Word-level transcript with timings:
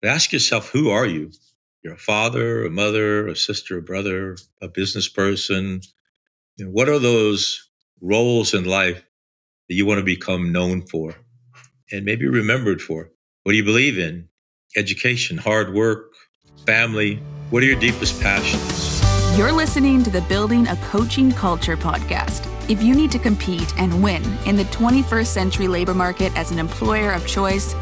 But 0.00 0.10
ask 0.10 0.32
yourself, 0.32 0.70
who 0.70 0.90
are 0.90 1.06
you? 1.06 1.30
You're 1.82 1.94
a 1.94 1.98
father, 1.98 2.64
a 2.64 2.70
mother, 2.70 3.28
a 3.28 3.36
sister, 3.36 3.78
a 3.78 3.82
brother, 3.82 4.36
a 4.62 4.68
business 4.68 5.08
person. 5.08 5.82
You 6.56 6.66
know, 6.66 6.70
what 6.70 6.88
are 6.88 6.98
those 6.98 7.68
roles 8.00 8.54
in 8.54 8.64
life 8.64 9.02
that 9.68 9.74
you 9.74 9.84
want 9.84 9.98
to 9.98 10.04
become 10.04 10.52
known 10.52 10.82
for 10.82 11.14
and 11.92 12.04
maybe 12.04 12.26
remembered 12.26 12.80
for? 12.80 13.10
What 13.42 13.52
do 13.52 13.58
you 13.58 13.64
believe 13.64 13.98
in? 13.98 14.28
Education, 14.76 15.36
hard 15.36 15.74
work, 15.74 16.12
family. 16.64 17.16
What 17.50 17.62
are 17.62 17.66
your 17.66 17.80
deepest 17.80 18.20
passions? 18.22 19.00
You're 19.36 19.52
listening 19.52 20.02
to 20.04 20.10
the 20.10 20.22
Building 20.22 20.66
a 20.68 20.76
Coaching 20.76 21.30
Culture 21.32 21.76
podcast. 21.76 22.46
If 22.70 22.82
you 22.82 22.94
need 22.94 23.10
to 23.12 23.18
compete 23.18 23.78
and 23.78 24.02
win 24.02 24.22
in 24.46 24.56
the 24.56 24.64
21st 24.64 25.26
century 25.26 25.68
labor 25.68 25.94
market 25.94 26.36
as 26.36 26.50
an 26.50 26.58
employer 26.58 27.12
of 27.12 27.26
choice, 27.26 27.74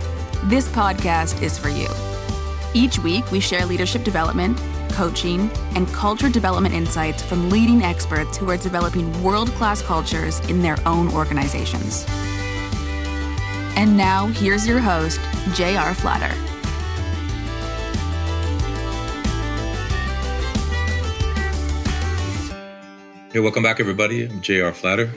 this 0.45 0.69
podcast 0.69 1.43
is 1.43 1.59
for 1.59 1.69
you. 1.69 1.89
Each 2.75 2.99
week, 2.99 3.31
we 3.31 3.41
share 3.41 3.65
leadership 3.65 4.05
development, 4.05 4.59
coaching, 4.91 5.51
and 5.75 5.89
culture 5.89 6.29
development 6.29 6.75
insights 6.75 7.23
from 7.23 7.49
leading 7.49 7.83
experts 7.83 8.37
who 8.37 8.51
are 8.51 8.59
developing 8.59 9.23
world 9.23 9.49
class 9.53 9.81
cultures 9.81 10.41
in 10.51 10.61
their 10.61 10.77
own 10.85 11.09
organizations. 11.15 12.05
And 13.75 13.97
now, 13.97 14.27
here's 14.27 14.67
your 14.67 14.81
host, 14.81 15.19
J.R. 15.55 15.95
Flatter. 15.95 16.35
Hey, 23.33 23.41
welcome 23.41 23.63
back, 23.63 23.81
everybody. 23.81 24.27
I'm 24.27 24.43
J.R. 24.43 24.73
Flatter. 24.73 25.11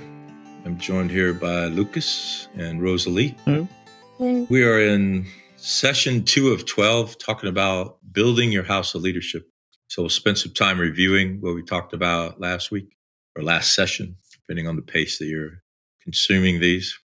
I'm 0.63 0.77
joined 0.77 1.11
here 1.11 1.33
by 1.33 1.65
Lucas 1.65 2.47
and 2.55 2.81
Rosalie. 2.81 3.35
Hello. 3.45 3.67
We 4.19 4.63
are 4.63 4.79
in 4.79 5.25
session 5.61 6.23
two 6.23 6.49
of 6.49 6.65
12, 6.65 7.17
talking 7.17 7.49
about 7.49 7.97
building 8.11 8.51
your 8.51 8.63
house 8.63 8.95
of 8.95 9.01
leadership. 9.01 9.47
So 9.87 10.01
we'll 10.01 10.09
spend 10.09 10.37
some 10.37 10.53
time 10.53 10.79
reviewing 10.79 11.39
what 11.39 11.53
we 11.53 11.63
talked 11.63 11.93
about 11.93 12.39
last 12.39 12.71
week 12.71 12.95
or 13.35 13.43
last 13.43 13.75
session, 13.75 14.17
depending 14.31 14.67
on 14.67 14.75
the 14.75 14.81
pace 14.81 15.19
that 15.19 15.25
you're 15.25 15.61
consuming 16.01 16.59
these. 16.59 16.97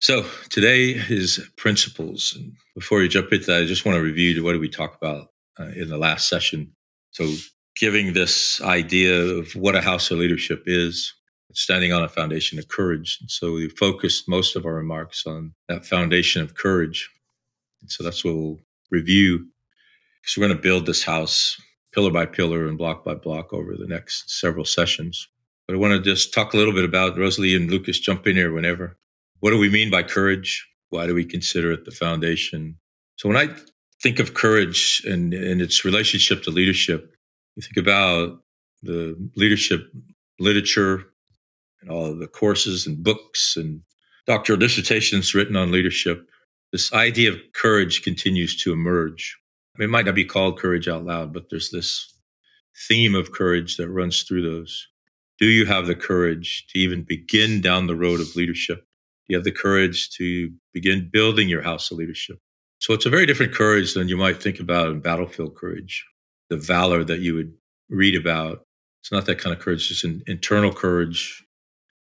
So 0.00 0.24
today 0.48 0.90
is 0.90 1.48
principles. 1.56 2.34
And 2.36 2.52
before 2.74 3.02
you 3.02 3.08
jump 3.08 3.32
into 3.32 3.46
that, 3.46 3.62
I 3.62 3.66
just 3.66 3.84
want 3.84 3.96
to 3.96 4.02
review 4.02 4.42
what 4.44 4.52
did 4.52 4.60
we 4.60 4.68
talk 4.68 4.96
about 4.96 5.28
uh, 5.58 5.70
in 5.76 5.88
the 5.88 5.98
last 5.98 6.28
session. 6.28 6.72
So 7.10 7.32
giving 7.76 8.12
this 8.12 8.60
idea 8.62 9.20
of 9.20 9.52
what 9.54 9.74
a 9.74 9.80
house 9.80 10.10
of 10.10 10.18
leadership 10.18 10.64
is, 10.66 11.14
standing 11.54 11.92
on 11.92 12.02
a 12.02 12.08
foundation 12.08 12.58
of 12.58 12.68
courage. 12.68 13.18
And 13.20 13.30
so 13.30 13.52
we 13.52 13.68
focused 13.68 14.28
most 14.28 14.56
of 14.56 14.64
our 14.64 14.74
remarks 14.74 15.26
on 15.26 15.54
that 15.68 15.84
foundation 15.84 16.42
of 16.42 16.54
courage. 16.54 17.10
And 17.82 17.90
so 17.90 18.02
that's 18.02 18.24
what 18.24 18.34
we'll 18.34 18.60
review 18.90 19.46
because 20.22 20.36
we're 20.36 20.46
going 20.46 20.56
to 20.56 20.62
build 20.62 20.86
this 20.86 21.02
house 21.02 21.60
pillar 21.92 22.10
by 22.10 22.24
pillar 22.24 22.66
and 22.66 22.78
block 22.78 23.04
by 23.04 23.14
block 23.14 23.52
over 23.52 23.76
the 23.76 23.86
next 23.86 24.30
several 24.40 24.64
sessions. 24.64 25.28
But 25.66 25.74
I 25.74 25.78
want 25.78 25.92
to 25.92 26.00
just 26.00 26.32
talk 26.32 26.54
a 26.54 26.56
little 26.56 26.72
bit 26.72 26.84
about 26.84 27.18
Rosalie 27.18 27.54
and 27.54 27.70
Lucas 27.70 27.98
jump 27.98 28.26
in 28.26 28.36
here 28.36 28.52
whenever. 28.52 28.96
What 29.40 29.50
do 29.50 29.58
we 29.58 29.68
mean 29.68 29.90
by 29.90 30.02
courage? 30.02 30.66
Why 30.90 31.06
do 31.06 31.14
we 31.14 31.24
consider 31.24 31.72
it 31.72 31.84
the 31.84 31.90
foundation? 31.90 32.76
So 33.16 33.28
when 33.28 33.36
I 33.38 33.54
think 34.02 34.18
of 34.18 34.34
courage 34.34 35.02
and, 35.04 35.34
and 35.34 35.60
its 35.60 35.84
relationship 35.84 36.42
to 36.44 36.50
leadership, 36.50 37.14
you 37.56 37.62
think 37.62 37.76
about 37.76 38.40
the 38.82 39.16
leadership 39.36 39.90
literature 40.38 41.04
and 41.80 41.90
all 41.90 42.06
of 42.06 42.18
the 42.18 42.26
courses 42.26 42.86
and 42.86 43.02
books 43.02 43.56
and 43.56 43.82
doctoral 44.26 44.58
dissertations 44.58 45.34
written 45.34 45.56
on 45.56 45.72
leadership 45.72 46.28
this 46.72 46.92
idea 46.92 47.30
of 47.30 47.38
courage 47.54 48.02
continues 48.02 48.56
to 48.62 48.72
emerge. 48.72 49.38
It 49.78 49.90
might 49.90 50.06
not 50.06 50.14
be 50.14 50.24
called 50.24 50.58
courage 50.58 50.88
out 50.88 51.04
loud, 51.04 51.32
but 51.32 51.50
there's 51.50 51.70
this 51.70 52.12
theme 52.88 53.14
of 53.14 53.32
courage 53.32 53.76
that 53.76 53.90
runs 53.90 54.22
through 54.22 54.42
those. 54.42 54.88
Do 55.38 55.46
you 55.46 55.66
have 55.66 55.86
the 55.86 55.94
courage 55.94 56.66
to 56.68 56.78
even 56.78 57.02
begin 57.02 57.60
down 57.60 57.86
the 57.86 57.96
road 57.96 58.20
of 58.20 58.36
leadership? 58.36 58.78
Do 58.78 59.34
you 59.34 59.36
have 59.36 59.44
the 59.44 59.52
courage 59.52 60.10
to 60.16 60.50
begin 60.72 61.10
building 61.12 61.48
your 61.48 61.62
house 61.62 61.90
of 61.90 61.98
leadership? 61.98 62.38
So 62.78 62.94
it's 62.94 63.06
a 63.06 63.10
very 63.10 63.26
different 63.26 63.54
courage 63.54 63.94
than 63.94 64.08
you 64.08 64.16
might 64.16 64.42
think 64.42 64.58
about 64.58 64.88
in 64.88 65.00
battlefield 65.00 65.54
courage, 65.54 66.04
the 66.48 66.56
valor 66.56 67.04
that 67.04 67.20
you 67.20 67.34
would 67.34 67.52
read 67.88 68.16
about. 68.16 68.64
It's 69.02 69.12
not 69.12 69.26
that 69.26 69.38
kind 69.38 69.54
of 69.54 69.60
courage, 69.60 69.90
it's 69.90 70.04
an 70.04 70.22
internal 70.26 70.72
courage 70.72 71.44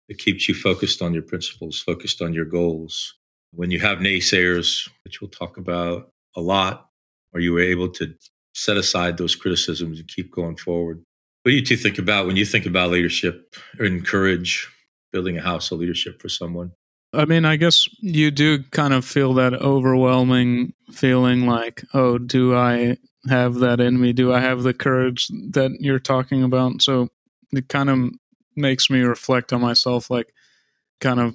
that 0.08 0.18
keeps 0.18 0.48
you 0.48 0.54
focused 0.54 1.02
on 1.02 1.12
your 1.12 1.22
principles, 1.22 1.80
focused 1.80 2.22
on 2.22 2.32
your 2.32 2.44
goals, 2.44 3.14
when 3.52 3.70
you 3.70 3.80
have 3.80 3.98
naysayers, 3.98 4.88
which 5.04 5.20
we'll 5.20 5.30
talk 5.30 5.56
about 5.56 6.10
a 6.36 6.40
lot, 6.40 6.88
are 7.34 7.40
you 7.40 7.58
able 7.58 7.88
to 7.88 8.14
set 8.54 8.76
aside 8.76 9.16
those 9.16 9.34
criticisms 9.34 9.98
and 9.98 10.08
keep 10.08 10.32
going 10.32 10.56
forward? 10.56 11.02
What 11.42 11.50
do 11.50 11.56
you 11.56 11.64
two 11.64 11.76
think 11.76 11.98
about 11.98 12.26
when 12.26 12.36
you 12.36 12.44
think 12.44 12.66
about 12.66 12.90
leadership 12.90 13.54
or 13.78 13.86
encourage 13.86 14.68
building 15.12 15.38
a 15.38 15.42
house 15.42 15.70
of 15.70 15.78
leadership 15.78 16.20
for 16.20 16.28
someone? 16.28 16.72
I 17.12 17.24
mean, 17.24 17.44
I 17.44 17.56
guess 17.56 17.88
you 18.00 18.30
do 18.30 18.62
kind 18.70 18.94
of 18.94 19.04
feel 19.04 19.34
that 19.34 19.54
overwhelming 19.54 20.74
feeling 20.92 21.46
like, 21.46 21.82
oh, 21.92 22.18
do 22.18 22.54
I 22.54 22.98
have 23.28 23.56
that 23.56 23.80
in 23.80 24.00
me? 24.00 24.12
Do 24.12 24.32
I 24.32 24.40
have 24.40 24.62
the 24.62 24.74
courage 24.74 25.28
that 25.28 25.76
you're 25.80 25.98
talking 25.98 26.44
about? 26.44 26.82
So 26.82 27.08
it 27.52 27.68
kind 27.68 27.90
of 27.90 28.10
makes 28.54 28.90
me 28.90 29.00
reflect 29.00 29.52
on 29.52 29.60
myself 29.60 30.10
like, 30.10 30.32
kind 31.00 31.18
of 31.18 31.34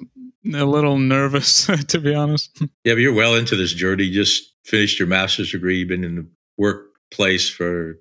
a 0.54 0.66
little 0.66 0.98
nervous, 0.98 1.66
to 1.88 2.00
be 2.00 2.14
honest. 2.14 2.58
Yeah, 2.84 2.94
but 2.94 2.98
you're 2.98 3.14
well 3.14 3.36
into 3.36 3.56
this 3.56 3.74
journey. 3.74 4.04
You 4.06 4.14
just 4.14 4.54
finished 4.64 5.00
your 5.00 5.08
master's 5.08 5.52
degree. 5.52 5.80
You've 5.80 5.90
been 5.90 6.04
in 6.04 6.16
the 6.16 6.28
workplace 6.58 7.50
for 7.50 8.00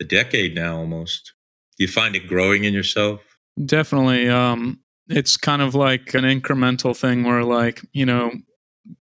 a 0.00 0.04
decade 0.04 0.54
now 0.54 0.76
almost. 0.76 1.32
Do 1.76 1.84
you 1.84 1.88
find 1.88 2.16
it 2.16 2.26
growing 2.26 2.64
in 2.64 2.74
yourself? 2.74 3.20
Definitely. 3.64 4.28
Um, 4.28 4.80
it's 5.08 5.36
kind 5.36 5.62
of 5.62 5.74
like 5.74 6.14
an 6.14 6.24
incremental 6.24 6.96
thing 6.96 7.24
where, 7.24 7.44
like, 7.44 7.80
you 7.92 8.06
know, 8.06 8.32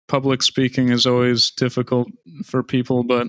public 0.08 0.44
speaking 0.44 0.90
is 0.90 1.06
always 1.06 1.52
difficult 1.52 2.08
for 2.44 2.64
people, 2.64 3.04
but 3.04 3.28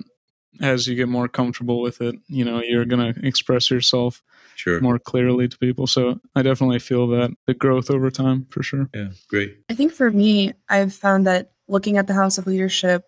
as 0.61 0.87
you 0.87 0.95
get 0.95 1.09
more 1.09 1.29
comfortable 1.29 1.81
with 1.81 2.01
it, 2.01 2.17
you 2.29 2.45
know, 2.45 2.63
you're 2.63 2.85
going 2.85 3.15
to 3.15 3.27
express 3.27 3.71
yourself 3.71 4.23
sure. 4.57 4.81
more 4.81 4.99
clearly 4.99 5.49
to 5.49 5.59
people. 5.59 5.87
So 5.87 6.21
I 6.35 6.43
definitely 6.43 6.79
feel 6.79 7.07
that 7.09 7.31
the 7.47 7.55
growth 7.55 7.91
over 7.91 8.11
time 8.11 8.47
for 8.51 8.63
sure. 8.63 8.89
Yeah, 8.95 9.11
great. 9.29 9.59
I 9.71 9.75
think 9.75 9.93
for 9.93 10.11
me, 10.11 10.55
I've 10.69 10.95
found 10.95 11.27
that 11.27 11.53
looking 11.69 11.97
at 11.97 12.07
the 12.07 12.15
House 12.15 12.39
of 12.39 12.47
Leadership, 12.47 13.05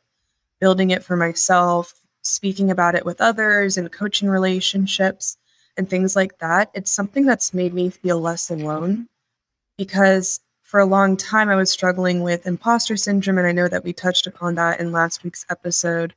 building 0.60 0.90
it 0.90 1.04
for 1.04 1.16
myself, 1.16 1.94
speaking 2.22 2.70
about 2.70 2.94
it 2.94 3.04
with 3.04 3.20
others 3.20 3.76
and 3.76 3.90
coaching 3.90 4.28
relationships 4.28 5.36
and 5.76 5.88
things 5.88 6.14
like 6.14 6.38
that, 6.38 6.70
it's 6.74 6.90
something 6.90 7.24
that's 7.24 7.54
made 7.54 7.72
me 7.72 7.90
feel 7.90 8.20
less 8.20 8.50
alone 8.50 9.08
because 9.76 10.40
for 10.62 10.80
a 10.80 10.86
long 10.86 11.16
time 11.16 11.48
I 11.48 11.56
was 11.56 11.70
struggling 11.70 12.22
with 12.22 12.46
imposter 12.46 12.96
syndrome. 12.96 13.38
And 13.38 13.46
I 13.46 13.52
know 13.52 13.68
that 13.68 13.84
we 13.84 13.94
touched 13.94 14.26
upon 14.26 14.56
that 14.56 14.80
in 14.80 14.92
last 14.92 15.24
week's 15.24 15.46
episode, 15.48 16.14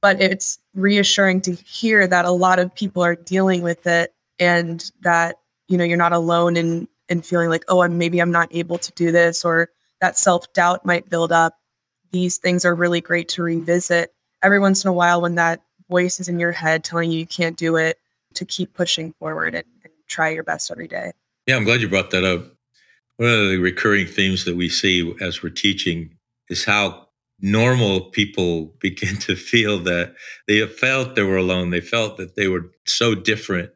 but 0.00 0.20
it's 0.22 0.58
reassuring 0.74 1.42
to 1.42 1.52
hear 1.52 2.06
that 2.06 2.24
a 2.24 2.30
lot 2.30 2.58
of 2.58 2.74
people 2.74 3.02
are 3.02 3.14
dealing 3.14 3.60
with 3.60 3.86
it 3.86 4.14
and 4.40 4.90
that 5.02 5.36
you 5.68 5.76
know 5.78 5.84
you're 5.84 5.96
not 5.96 6.12
alone 6.12 6.56
in 6.56 6.88
in 7.08 7.22
feeling 7.22 7.50
like 7.50 7.64
oh 7.68 7.82
I'm 7.82 7.98
maybe 7.98 8.18
I'm 8.18 8.32
not 8.32 8.48
able 8.50 8.78
to 8.78 8.92
do 8.92 9.12
this 9.12 9.44
or 9.44 9.68
that 10.00 10.18
self-doubt 10.18 10.84
might 10.84 11.10
build 11.10 11.30
up. 11.30 11.54
These 12.10 12.38
things 12.38 12.64
are 12.64 12.74
really 12.74 13.02
great 13.02 13.28
to 13.30 13.42
revisit 13.42 14.12
every 14.42 14.58
once 14.58 14.82
in 14.82 14.88
a 14.88 14.94
while 14.94 15.20
when 15.20 15.34
that 15.34 15.60
voice 15.88 16.18
is 16.18 16.28
in 16.28 16.40
your 16.40 16.52
head 16.52 16.82
telling 16.82 17.12
you 17.12 17.18
you 17.18 17.26
can't 17.26 17.56
do 17.56 17.76
it 17.76 17.98
to 18.34 18.44
keep 18.44 18.72
pushing 18.72 19.12
forward 19.18 19.54
and, 19.54 19.64
and 19.84 19.92
try 20.08 20.30
your 20.30 20.42
best 20.42 20.70
every 20.70 20.88
day. 20.88 21.12
Yeah 21.46 21.56
i'm 21.56 21.64
glad 21.64 21.80
you 21.80 21.88
brought 21.88 22.10
that 22.10 22.24
up. 22.24 22.46
One 23.16 23.28
of 23.28 23.50
the 23.50 23.58
recurring 23.58 24.06
themes 24.06 24.46
that 24.46 24.56
we 24.56 24.70
see 24.70 25.14
as 25.20 25.42
we're 25.42 25.50
teaching 25.50 26.16
is 26.48 26.64
how 26.64 27.08
normal 27.40 28.02
people 28.10 28.74
begin 28.80 29.16
to 29.18 29.36
feel 29.36 29.78
that 29.80 30.14
they 30.48 30.66
felt 30.66 31.14
they 31.14 31.22
were 31.22 31.36
alone 31.36 31.70
they 31.70 31.80
felt 31.80 32.16
that 32.16 32.36
they 32.36 32.48
were 32.48 32.70
so 32.86 33.14
different 33.14 33.70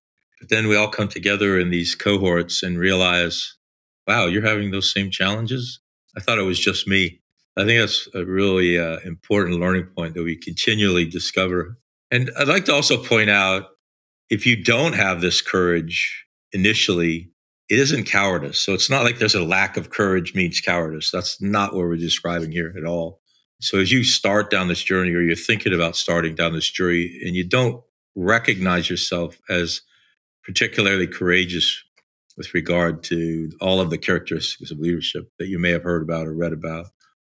but 0.44 0.54
then 0.54 0.68
we 0.68 0.76
all 0.76 0.88
come 0.88 1.08
together 1.08 1.58
in 1.58 1.70
these 1.70 1.94
cohorts 1.94 2.62
and 2.62 2.78
realize, 2.78 3.56
wow, 4.06 4.26
you're 4.26 4.46
having 4.46 4.72
those 4.72 4.92
same 4.92 5.10
challenges. 5.10 5.80
I 6.18 6.20
thought 6.20 6.38
it 6.38 6.42
was 6.42 6.60
just 6.60 6.86
me. 6.86 7.22
I 7.56 7.64
think 7.64 7.80
that's 7.80 8.06
a 8.12 8.26
really 8.26 8.78
uh, 8.78 8.98
important 9.06 9.58
learning 9.58 9.86
point 9.96 10.12
that 10.12 10.22
we 10.22 10.36
continually 10.36 11.06
discover. 11.06 11.78
And 12.10 12.30
I'd 12.38 12.48
like 12.48 12.66
to 12.66 12.74
also 12.74 13.02
point 13.02 13.30
out 13.30 13.68
if 14.28 14.44
you 14.44 14.62
don't 14.62 14.92
have 14.92 15.22
this 15.22 15.40
courage 15.40 16.26
initially, 16.52 17.30
it 17.70 17.78
isn't 17.78 18.04
cowardice. 18.04 18.58
So 18.58 18.74
it's 18.74 18.90
not 18.90 19.02
like 19.02 19.18
there's 19.18 19.34
a 19.34 19.42
lack 19.42 19.78
of 19.78 19.88
courage 19.88 20.34
means 20.34 20.60
cowardice. 20.60 21.10
That's 21.10 21.40
not 21.40 21.72
what 21.72 21.86
we're 21.86 21.96
describing 21.96 22.52
here 22.52 22.74
at 22.76 22.84
all. 22.84 23.22
So 23.62 23.78
as 23.78 23.90
you 23.90 24.04
start 24.04 24.50
down 24.50 24.68
this 24.68 24.82
journey 24.82 25.14
or 25.14 25.22
you're 25.22 25.36
thinking 25.36 25.72
about 25.72 25.96
starting 25.96 26.34
down 26.34 26.52
this 26.52 26.68
journey 26.68 27.18
and 27.24 27.34
you 27.34 27.48
don't 27.48 27.82
recognize 28.14 28.90
yourself 28.90 29.38
as 29.48 29.80
particularly 30.44 31.06
courageous 31.06 31.82
with 32.36 32.52
regard 32.54 33.02
to 33.04 33.50
all 33.60 33.80
of 33.80 33.90
the 33.90 33.98
characteristics 33.98 34.70
of 34.70 34.78
leadership 34.78 35.30
that 35.38 35.48
you 35.48 35.58
may 35.58 35.70
have 35.70 35.84
heard 35.84 36.02
about 36.02 36.26
or 36.26 36.34
read 36.34 36.52
about 36.52 36.86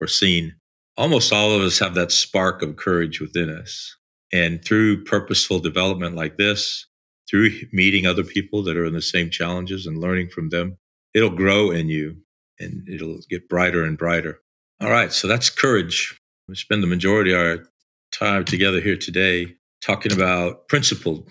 or 0.02 0.08
seen. 0.08 0.56
almost 1.00 1.32
all 1.32 1.54
of 1.54 1.62
us 1.62 1.80
have 1.80 1.96
that 1.96 2.12
spark 2.12 2.62
of 2.62 2.76
courage 2.76 3.22
within 3.22 3.50
us. 3.50 3.96
And 4.34 4.64
through 4.64 5.06
purposeful 5.06 5.60
development 5.60 6.16
like 6.16 6.38
this, 6.38 6.86
through 7.28 7.52
meeting 7.72 8.06
other 8.06 8.24
people 8.24 8.62
that 8.64 8.76
are 8.76 8.86
in 8.86 8.94
the 8.94 9.02
same 9.02 9.30
challenges 9.30 9.88
and 9.88 9.98
learning 9.98 10.30
from 10.30 10.50
them, 10.50 10.78
it'll 11.14 11.30
grow 11.30 11.72
in 11.72 11.88
you 11.88 12.18
and 12.60 12.88
it'll 12.88 13.22
get 13.30 13.48
brighter 13.48 13.84
and 13.84 13.98
brighter. 13.98 14.42
All 14.82 14.90
right, 14.90 15.14
so 15.14 15.28
that's 15.28 15.50
courage. 15.50 16.20
We 16.48 16.56
spend 16.56 16.84
the 16.84 16.88
majority 16.88 17.32
of 17.32 17.40
our 17.40 17.66
time 18.12 18.44
together 18.44 18.82
here 18.82 18.98
today 18.98 19.56
talking 19.82 20.12
about 20.12 20.68
principled 20.68 21.30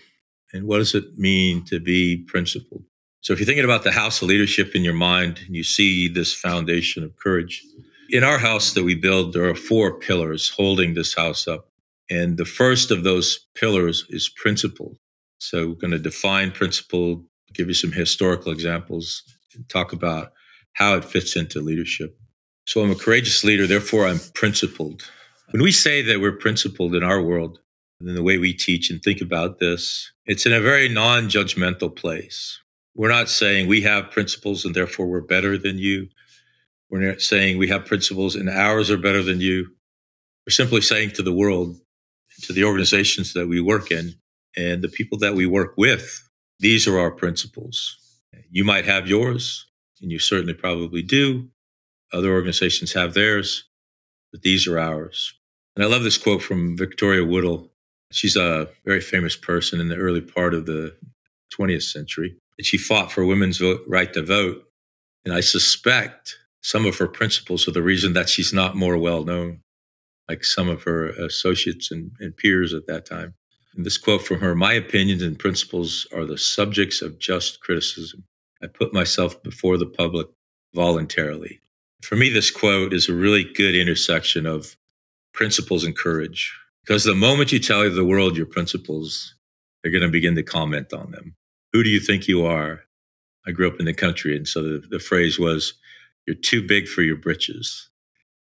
and 0.53 0.67
what 0.67 0.79
does 0.79 0.95
it 0.95 1.19
mean 1.19 1.65
to 1.67 1.81
be 1.81 2.25
principled. 2.27 2.85
So 3.21 3.33
if 3.33 3.39
you're 3.39 3.47
thinking 3.47 3.65
about 3.65 3.85
the 3.85 3.93
house 3.93 4.23
of 4.23 4.29
leadership 4.29 4.75
in 4.75 4.85
your 4.85 4.95
mind 4.95 5.41
and 5.47 5.55
you 5.55 5.65
see 5.65 6.09
this 6.09 6.33
foundation 6.33 7.03
of 7.05 7.17
courage, 7.17 7.63
in 8.11 8.25
our 8.25 8.39
house 8.39 8.73
that 8.73 8.85
we 8.85 8.95
build, 8.95 9.33
there 9.33 9.49
are 9.49 9.55
four 9.55 9.99
pillars 9.99 10.49
holding 10.49 10.95
this 10.95 11.15
house 11.15 11.47
up. 11.47 11.69
And 12.11 12.39
the 12.39 12.47
first 12.47 12.91
of 12.91 13.05
those 13.05 13.47
pillars 13.55 14.07
is 14.09 14.31
principle. 14.31 14.97
So 15.39 15.69
we're 15.69 15.75
going 15.75 15.91
to 15.91 15.99
define 15.99 16.53
principle, 16.53 17.25
give 17.53 17.69
you 17.69 17.75
some 17.75 17.93
historical 17.93 18.51
examples, 18.51 19.23
and 19.55 19.69
talk 19.69 19.93
about 19.93 20.33
how 20.73 20.97
it 20.97 21.05
fits 21.05 21.37
into 21.37 21.61
leadership. 21.61 22.19
So 22.67 22.83
I'm 22.83 22.91
a 22.91 22.95
courageous 22.95 23.45
leader, 23.45 23.67
therefore 23.67 24.07
I'm 24.07 24.21
principled. 24.35 25.03
When 25.51 25.63
we 25.63 25.73
say 25.73 26.03
that 26.03 26.21
we're 26.21 26.33
principled 26.33 26.95
in 26.95 27.03
our 27.03 27.21
world, 27.21 27.59
and 28.01 28.17
the 28.17 28.23
way 28.23 28.39
we 28.39 28.53
teach 28.53 28.91
and 28.91 29.03
think 29.03 29.21
about 29.21 29.59
this, 29.59 30.13
it's 30.29 30.45
in 30.45 30.53
a 30.53 30.61
very 30.61 30.89
non 30.89 31.29
judgmental 31.29 31.95
place. 31.95 32.61
We're 32.95 33.09
not 33.09 33.29
saying 33.29 33.67
we 33.67 33.81
have 33.81 34.11
principles 34.11 34.65
and 34.65 34.75
therefore 34.75 35.07
we're 35.07 35.23
better 35.23 35.57
than 35.57 35.79
you. 35.79 36.09
We're 36.91 37.01
not 37.01 37.21
saying 37.21 37.59
we 37.59 37.69
have 37.69 37.87
principles 37.87 38.37
and 38.37 38.49
ours 38.49 38.91
are 38.91 38.99
better 38.99 39.23
than 39.23 39.41
you. 39.41 39.69
We're 40.47 40.53
simply 40.53 40.83
saying 40.83 41.13
to 41.13 41.23
the 41.23 41.33
world, 41.33 41.81
to 42.43 42.53
the 42.53 42.65
organizations 42.65 43.33
that 43.35 43.49
we 43.49 43.61
work 43.61 43.91
in, 43.91 44.15
and 44.57 44.83
the 44.83 44.89
people 44.89 45.19
that 45.19 45.35
we 45.35 45.47
work 45.47 45.75
with, 45.77 46.29
these 46.59 46.87
are 46.87 46.99
our 46.99 47.11
principles. 47.11 47.97
You 48.51 48.65
might 48.65 48.85
have 48.85 49.07
yours, 49.07 49.67
and 50.01 50.11
you 50.11 50.19
certainly 50.19 50.55
probably 50.55 51.03
do. 51.03 51.49
Other 52.13 52.33
organizations 52.33 52.93
have 52.95 53.15
theirs, 53.15 53.65
but 54.33 54.43
these 54.43 54.67
are 54.67 54.79
ours. 54.79 55.35
And 55.77 55.85
I 55.85 55.89
love 55.89 56.03
this 56.03 56.19
quote 56.19 56.43
from 56.43 56.77
Victoria 56.77 57.25
Woodhull. 57.25 57.71
She's 58.11 58.37
a 58.37 58.69
very 58.85 59.01
famous 59.01 59.37
person 59.37 59.81
in 59.81 59.89
the 59.89 59.97
early 59.97 60.21
part 60.21 60.55
of 60.55 60.67
the 60.67 60.97
20th 61.59 61.83
century. 61.83 62.37
And 62.57 62.67
she 62.67 62.79
fought 62.79 63.13
for 63.13 63.25
women's 63.25 63.59
vote, 63.59 63.83
right 63.87 64.13
to 64.15 64.23
vote. 64.23 64.65
And 65.25 65.35
I 65.35 65.41
suspect 65.41 66.37
some 66.63 66.87
of 66.87 66.99
her 66.99 67.09
principles 67.09 67.69
are 67.69 67.73
the 67.73 67.83
reason 67.83 68.15
that 68.15 68.29
she's 68.29 68.53
not 68.53 68.77
more 68.77 68.97
well 68.97 69.25
known, 69.25 69.61
like 70.29 70.45
some 70.45 70.69
of 70.69 70.83
her 70.85 71.09
associates 71.09 71.91
and, 71.91 72.13
and 72.21 72.37
peers 72.37 72.75
at 72.75 72.87
that 72.87 73.07
time. 73.07 73.35
And 73.77 73.85
this 73.85 73.99
quote 73.99 74.23
from 74.23 74.41
her 74.41 74.55
My 74.55 74.73
opinions 74.73 75.23
and 75.23 75.39
principles 75.39 76.07
are 76.13 76.25
the 76.25 76.39
subjects 76.39 77.03
of 77.03 77.19
just 77.19 77.61
criticism. 77.61 78.25
I 78.63 78.67
put 78.67 78.93
myself 78.93 79.41
before 79.43 79.77
the 79.77 79.87
public 79.87 80.27
voluntarily. 80.75 81.61
For 82.03 82.17
me, 82.17 82.29
this 82.29 82.51
quote 82.51 82.93
is 82.93 83.09
a 83.09 83.15
really 83.15 83.45
good 83.45 83.75
intersection 83.75 84.47
of 84.47 84.77
principles 85.33 85.85
and 85.85 85.97
courage. 85.97 86.53
Because 86.89 87.05
the 87.05 87.15
moment 87.15 87.53
you 87.53 87.59
tell 87.59 87.89
the 87.91 88.03
world 88.03 88.39
your 88.39 88.47
principles, 88.47 89.35
they're 89.83 89.93
going 89.93 90.03
to 90.03 90.09
begin 90.09 90.35
to 90.37 90.43
comment 90.43 90.95
on 90.95 91.11
them. 91.11 91.37
Who 91.75 91.83
do 91.85 91.91
you 91.91 92.01
think 92.01 92.27
you 92.27 92.47
are? 92.47 92.81
I 93.47 93.51
grew 93.51 93.69
up 93.69 93.79
in 93.79 93.85
the 93.85 93.93
country, 93.93 94.35
and 94.35 94.49
so 94.49 94.63
the, 94.63 94.83
the 94.89 94.99
phrase 94.99 95.39
was, 95.39 95.75
"You're 96.27 96.35
too 96.35 96.67
big 96.67 96.89
for 96.89 97.03
your 97.03 97.17
britches," 97.17 97.91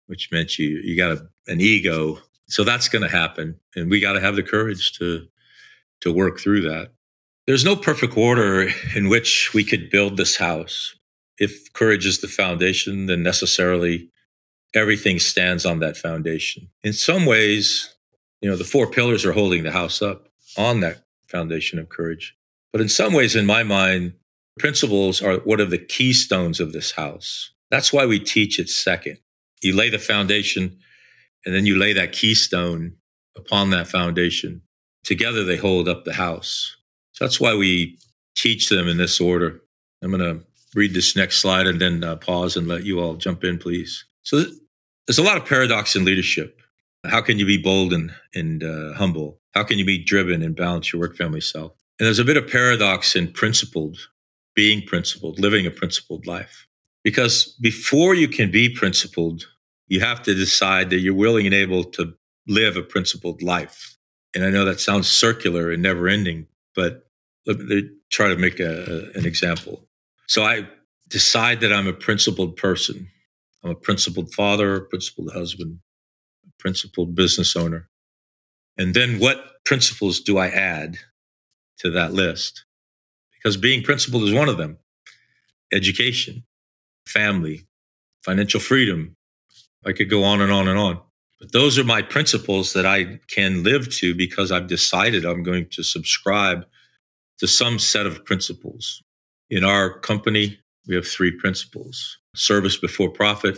which 0.06 0.32
meant 0.32 0.58
you 0.58 0.80
you 0.82 0.96
got 0.96 1.12
a, 1.12 1.28
an 1.48 1.60
ego. 1.60 2.20
So 2.48 2.64
that's 2.64 2.88
going 2.88 3.02
to 3.02 3.10
happen, 3.10 3.60
and 3.76 3.90
we 3.90 4.00
got 4.00 4.14
to 4.14 4.22
have 4.22 4.38
the 4.38 4.44
courage 4.44 4.94
to 4.94 5.28
to 6.00 6.14
work 6.14 6.40
through 6.40 6.62
that. 6.62 6.94
There's 7.48 7.66
no 7.66 7.76
perfect 7.76 8.16
order 8.16 8.70
in 8.96 9.10
which 9.10 9.54
we 9.54 9.66
could 9.66 9.90
build 9.90 10.16
this 10.16 10.38
house. 10.38 10.96
If 11.38 11.74
courage 11.74 12.06
is 12.06 12.22
the 12.22 12.30
foundation, 12.30 13.08
then 13.08 13.24
necessarily 13.24 14.10
everything 14.74 15.20
stands 15.20 15.66
on 15.66 15.80
that 15.80 15.98
foundation. 15.98 16.70
In 16.82 16.94
some 16.94 17.26
ways, 17.26 17.97
you 18.42 18.50
know, 18.50 18.56
the 18.56 18.64
four 18.64 18.88
pillars 18.88 19.26
are 19.26 19.34
holding 19.34 19.64
the 19.64 19.72
house 19.72 20.02
up 20.02 20.28
on 20.58 20.80
that 20.82 21.04
foundation 21.28 21.80
of 21.80 21.90
courage. 21.90 22.36
But 22.72 22.82
in 22.82 22.90
some 22.90 23.14
ways, 23.14 23.36
in 23.36 23.46
my 23.46 23.64
mind, 23.64 24.14
principles 24.60 25.22
are 25.22 25.38
one 25.38 25.60
of 25.60 25.70
the 25.70 25.78
keystones 25.78 26.60
of 26.60 26.74
this 26.74 26.92
house. 26.92 27.52
That's 27.72 27.92
why 27.92 28.06
we 28.06 28.20
teach 28.20 28.60
it 28.60 28.70
second. 28.70 29.18
You 29.62 29.76
lay 29.76 29.90
the 29.90 30.00
foundation 30.00 30.78
and 31.46 31.56
then 31.56 31.66
you 31.66 31.78
lay 31.78 31.94
that 31.94 32.12
keystone 32.12 32.96
upon 33.36 33.70
that 33.72 33.88
foundation. 33.88 34.62
Together, 35.04 35.44
they 35.44 35.58
hold 35.58 35.88
up 35.88 36.06
the 36.06 36.14
house. 36.14 36.76
So 37.14 37.26
that's 37.26 37.40
why 37.40 37.56
we 37.56 37.98
teach 38.36 38.70
them 38.70 38.88
in 38.88 38.98
this 38.98 39.20
order. 39.20 39.62
I'm 40.04 40.12
going 40.12 40.22
to 40.22 40.46
read 40.76 40.94
this 40.94 41.16
next 41.16 41.40
slide 41.40 41.66
and 41.68 41.82
then 41.82 42.04
uh, 42.04 42.18
pause 42.18 42.56
and 42.56 42.68
let 42.68 42.84
you 42.84 43.00
all 43.00 43.16
jump 43.16 43.44
in, 43.44 43.58
please. 43.58 44.06
So 44.24 44.44
there's 45.08 45.18
a 45.18 45.24
lot 45.24 45.38
of 45.38 45.46
paradox 45.46 45.96
in 45.96 46.06
leadership. 46.06 46.62
How 47.08 47.22
can 47.22 47.40
you 47.40 47.46
be 47.46 47.58
bold 47.58 47.94
and, 47.94 48.14
and 48.36 48.64
uh, 48.64 48.94
humble? 48.94 49.40
How 49.54 49.64
can 49.64 49.78
you 49.78 49.86
be 49.86 50.04
driven 50.04 50.42
and 50.42 50.56
balance 50.56 50.92
your 50.92 51.00
work 51.00 51.16
family 51.16 51.42
self? 51.42 51.74
And 52.00 52.06
there's 52.06 52.20
a 52.20 52.26
bit 52.26 52.38
of 52.38 52.48
paradox 52.48 53.16
in 53.16 53.32
principled, 53.32 53.98
being 54.56 54.86
principled, 54.86 55.40
living 55.40 55.66
a 55.66 55.72
principled 55.72 56.28
life. 56.28 56.68
Because 57.04 57.56
before 57.62 58.14
you 58.14 58.28
can 58.28 58.52
be 58.52 58.70
principled, 58.70 59.48
you 59.88 60.00
have 60.02 60.22
to 60.24 60.36
decide 60.36 60.90
that 60.90 61.00
you're 61.00 61.14
willing 61.14 61.46
and 61.46 61.56
able 61.56 61.84
to 61.84 62.14
live 62.48 62.78
a 62.78 62.84
principled 62.84 63.42
life. 63.42 63.98
And 64.36 64.44
I 64.44 64.50
know 64.50 64.66
that 64.66 64.80
sounds 64.80 65.08
circular 65.08 65.72
and 65.72 65.82
never 65.82 66.08
ending, 66.08 66.48
but 66.76 67.08
let 67.46 67.60
me 67.60 67.90
try 68.12 68.28
to 68.28 68.36
make 68.36 68.60
a, 68.60 69.10
an 69.16 69.26
example. 69.26 69.88
So 70.28 70.44
I 70.44 70.68
decide 71.08 71.62
that 71.62 71.74
I'm 71.74 71.88
a 71.88 71.94
principled 71.94 72.58
person. 72.58 73.08
I'm 73.64 73.72
a 73.72 73.76
principled 73.76 74.34
father, 74.34 74.82
principled 74.82 75.32
husband, 75.34 75.80
principled 76.60 77.16
business 77.16 77.56
owner. 77.56 77.90
And 78.78 78.94
then 78.94 79.20
what 79.20 79.64
principles 79.66 80.20
do 80.20 80.38
I 80.38 80.48
add 80.48 80.98
to 81.80 81.92
that 81.92 82.14
list? 82.14 82.66
Because 83.34 83.58
being 83.58 83.84
principled 83.84 84.24
is 84.24 84.34
one 84.34 84.50
of 84.50 84.58
them 84.58 84.78
education, 85.74 86.44
family, 87.06 87.68
financial 88.24 88.60
freedom. 88.60 89.16
I 89.86 89.94
could 89.94 90.10
go 90.10 90.24
on 90.24 90.42
and 90.42 90.52
on 90.52 90.68
and 90.68 90.80
on. 90.80 91.00
But 91.40 91.52
those 91.52 91.78
are 91.78 91.84
my 91.84 92.02
principles 92.02 92.74
that 92.74 92.86
I 92.86 93.20
can 93.28 93.64
live 93.64 93.90
to 93.98 94.16
because 94.16 94.52
I've 94.52 94.68
decided 94.68 95.24
I'm 95.24 95.44
going 95.44 95.68
to 95.72 95.84
subscribe 95.84 96.66
to 97.40 97.48
some 97.48 97.80
set 97.80 98.06
of 98.06 98.26
principles. 98.26 99.04
In 99.50 99.64
our 99.64 100.00
company, 100.00 100.60
we 100.88 100.96
have 100.96 101.08
three 101.08 101.32
principles 101.32 102.18
service 102.36 102.78
before 102.78 103.10
profit, 103.10 103.58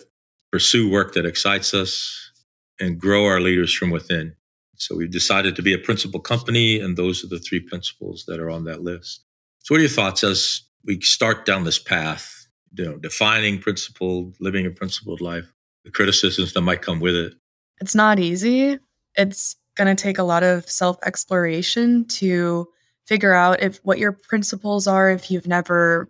pursue 0.51 0.89
work 0.89 1.13
that 1.13 1.25
excites 1.25 1.73
us, 1.73 2.28
and 2.79 2.99
grow 2.99 3.25
our 3.25 3.39
leaders 3.39 3.73
from 3.73 3.89
within. 3.89 4.35
So 4.75 4.95
we've 4.95 5.11
decided 5.11 5.55
to 5.55 5.61
be 5.61 5.73
a 5.73 5.77
principal 5.77 6.19
company, 6.19 6.79
and 6.79 6.97
those 6.97 7.23
are 7.23 7.27
the 7.27 7.39
three 7.39 7.59
principles 7.59 8.25
that 8.27 8.39
are 8.39 8.49
on 8.49 8.63
that 8.63 8.81
list. 8.81 9.23
So, 9.59 9.73
what 9.73 9.79
are 9.79 9.81
your 9.81 9.89
thoughts 9.89 10.23
as 10.23 10.61
we 10.85 11.01
start 11.01 11.45
down 11.45 11.65
this 11.65 11.79
path? 11.79 12.47
You 12.73 12.85
know, 12.85 12.97
defining 12.97 13.59
principled, 13.59 14.35
living 14.39 14.65
a 14.65 14.71
principled 14.71 15.21
life, 15.21 15.51
the 15.83 15.91
criticisms 15.91 16.53
that 16.53 16.61
might 16.61 16.81
come 16.81 16.99
with 16.99 17.15
it. 17.15 17.33
It's 17.81 17.95
not 17.95 18.19
easy. 18.19 18.79
It's 19.15 19.55
going 19.75 19.93
to 19.93 20.01
take 20.01 20.17
a 20.17 20.23
lot 20.23 20.43
of 20.43 20.69
self 20.69 20.97
exploration 21.05 22.05
to 22.05 22.67
figure 23.05 23.33
out 23.33 23.61
if 23.61 23.77
what 23.83 23.97
your 23.97 24.11
principles 24.11 24.87
are 24.87 25.09
if 25.09 25.31
you've 25.31 25.47
never 25.47 26.09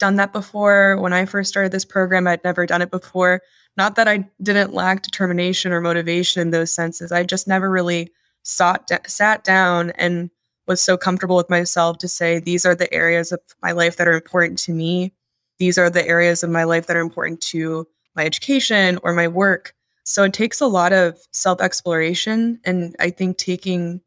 done 0.00 0.16
that 0.16 0.32
before. 0.32 0.96
When 1.00 1.12
I 1.12 1.26
first 1.26 1.48
started 1.48 1.70
this 1.70 1.84
program, 1.84 2.26
I'd 2.26 2.42
never 2.42 2.66
done 2.66 2.82
it 2.82 2.90
before. 2.90 3.42
Not 3.76 3.94
that 3.94 4.08
I 4.08 4.28
didn't 4.42 4.74
lack 4.74 5.02
determination 5.02 5.72
or 5.72 5.80
motivation 5.80 6.42
in 6.42 6.50
those 6.50 6.74
senses. 6.74 7.12
I 7.12 7.22
just 7.22 7.46
never 7.46 7.70
really 7.70 8.10
sought 8.42 8.90
sat 9.06 9.44
down 9.44 9.90
and 9.90 10.30
was 10.66 10.82
so 10.82 10.96
comfortable 10.96 11.36
with 11.36 11.50
myself 11.50 11.98
to 11.98 12.08
say 12.08 12.38
these 12.38 12.66
are 12.66 12.74
the 12.74 12.92
areas 12.92 13.32
of 13.32 13.40
my 13.62 13.72
life 13.72 13.96
that 13.96 14.08
are 14.08 14.12
important 14.12 14.58
to 14.60 14.72
me. 14.72 15.12
These 15.58 15.78
are 15.78 15.90
the 15.90 16.06
areas 16.06 16.42
of 16.42 16.50
my 16.50 16.64
life 16.64 16.86
that 16.86 16.96
are 16.96 17.00
important 17.00 17.40
to 17.42 17.86
my 18.16 18.24
education 18.24 18.98
or 19.02 19.12
my 19.12 19.28
work. 19.28 19.74
So 20.04 20.24
it 20.24 20.32
takes 20.32 20.60
a 20.60 20.66
lot 20.66 20.92
of 20.92 21.18
self 21.32 21.60
exploration. 21.60 22.60
And 22.64 22.96
I 22.98 23.10
think 23.10 23.36
taking 23.36 24.00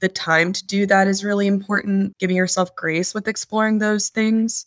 the 0.00 0.08
time 0.08 0.52
to 0.52 0.66
do 0.66 0.86
that 0.86 1.06
is 1.08 1.24
really 1.24 1.46
important, 1.46 2.16
giving 2.18 2.36
yourself 2.36 2.74
grace 2.76 3.14
with 3.14 3.28
exploring 3.28 3.78
those 3.78 4.08
things. 4.08 4.66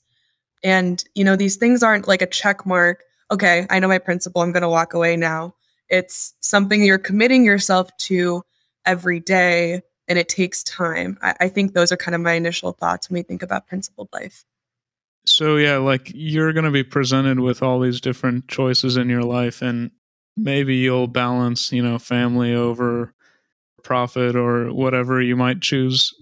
And, 0.64 1.04
you 1.16 1.24
know, 1.24 1.36
these 1.36 1.56
things 1.56 1.84
aren't 1.84 2.08
like 2.08 2.22
a 2.22 2.28
check 2.28 2.66
mark. 2.66 3.04
Okay, 3.32 3.66
I 3.70 3.80
know 3.80 3.88
my 3.88 4.00
principle. 4.00 4.42
I'm 4.42 4.52
going 4.52 4.64
to 4.64 4.70
walk 4.70 4.94
away 4.94 5.16
now. 5.16 5.54
It's 5.90 6.34
something 6.42 6.84
you're 6.84 6.98
committing 6.98 7.46
yourself 7.46 7.96
to 7.98 8.44
every 8.86 9.20
day, 9.20 9.82
and 10.08 10.20
it 10.20 10.30
takes 10.30 10.64
time. 10.64 11.18
I, 11.22 11.36
I 11.42 11.48
think 11.50 11.74
those 11.74 11.92
are 11.92 11.98
kind 11.98 12.16
of 12.16 12.22
my 12.22 12.34
initial 12.34 12.74
thoughts 12.74 13.10
when 13.10 13.20
we 13.20 13.24
think 13.24 13.42
about 13.42 13.68
principled 13.68 14.10
life. 14.14 14.46
So, 15.26 15.58
yeah, 15.58 15.78
like 15.78 16.12
you're 16.14 16.54
going 16.54 16.66
to 16.66 16.72
be 16.72 16.84
presented 16.84 17.40
with 17.40 17.62
all 17.62 17.80
these 17.80 18.02
different 18.02 18.48
choices 18.48 18.98
in 18.98 19.10
your 19.10 19.24
life. 19.24 19.62
And 19.62 19.92
maybe 20.36 20.76
you'll 20.76 21.08
balance, 21.08 21.72
you 21.72 21.84
know, 21.84 22.00
family 22.00 22.54
over 22.54 23.14
profit 23.84 24.36
or 24.36 24.74
whatever 24.74 25.22
you 25.22 25.36
might 25.36 25.62
choose 25.62 26.14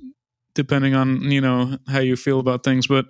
depending 0.53 0.95
on, 0.95 1.21
you 1.29 1.39
know, 1.39 1.77
how 1.87 1.99
you 1.99 2.15
feel 2.15 2.39
about 2.39 2.63
things, 2.63 2.87
but 2.87 3.05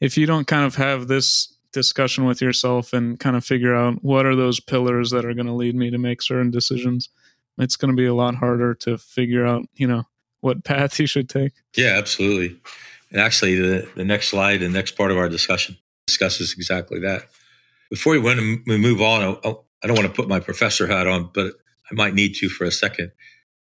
if 0.00 0.16
you 0.16 0.26
don't 0.26 0.46
kind 0.46 0.64
of 0.64 0.74
have 0.76 1.08
this 1.08 1.54
discussion 1.72 2.24
with 2.24 2.40
yourself 2.40 2.92
and 2.92 3.20
kind 3.20 3.36
of 3.36 3.44
figure 3.44 3.74
out 3.74 4.02
what 4.02 4.26
are 4.26 4.36
those 4.36 4.60
pillars 4.60 5.10
that 5.10 5.24
are 5.24 5.34
going 5.34 5.46
to 5.46 5.52
lead 5.52 5.74
me 5.74 5.90
to 5.90 5.98
make 5.98 6.22
certain 6.22 6.50
decisions, 6.50 7.08
it's 7.58 7.76
going 7.76 7.90
to 7.90 7.96
be 7.96 8.06
a 8.06 8.14
lot 8.14 8.34
harder 8.34 8.74
to 8.74 8.96
figure 8.98 9.46
out, 9.46 9.64
you 9.74 9.86
know, 9.86 10.04
what 10.40 10.64
path 10.64 10.98
you 10.98 11.06
should 11.06 11.28
take. 11.28 11.52
Yeah, 11.76 11.96
absolutely. 11.96 12.58
And 13.10 13.20
actually, 13.20 13.56
the, 13.56 13.88
the 13.96 14.04
next 14.04 14.28
slide, 14.28 14.58
the 14.58 14.68
next 14.68 14.92
part 14.92 15.10
of 15.10 15.16
our 15.16 15.28
discussion 15.28 15.76
discusses 16.06 16.54
exactly 16.54 17.00
that. 17.00 17.28
Before 17.90 18.12
we, 18.12 18.18
went 18.18 18.40
we 18.66 18.76
move 18.76 19.00
on, 19.00 19.38
I, 19.44 19.54
I 19.82 19.86
don't 19.86 19.96
want 19.96 20.08
to 20.08 20.14
put 20.14 20.28
my 20.28 20.40
professor 20.40 20.86
hat 20.86 21.06
on, 21.06 21.30
but 21.32 21.54
I 21.90 21.94
might 21.94 22.14
need 22.14 22.34
to 22.36 22.48
for 22.48 22.64
a 22.64 22.70
second. 22.70 23.12